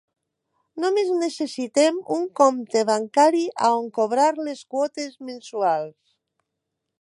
Només 0.83 1.09
necessitem 1.17 1.99
un 2.15 2.25
compte 2.39 2.83
bancari 2.91 3.43
a 3.67 3.69
on 3.83 3.93
cobrar 3.99 4.27
les 4.49 4.65
quotes 4.75 5.21
mensuals. 5.29 5.97